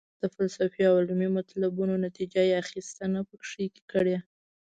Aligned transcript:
د 0.21 0.23
فلسفي 0.35 0.81
او 0.89 0.95
علمي 1.01 1.29
مطلبونو 1.37 1.93
نتیجه 2.05 2.41
یې 2.49 2.59
اخیستنه 2.63 3.19
پکې 3.29 3.67
کړې. 3.91 4.17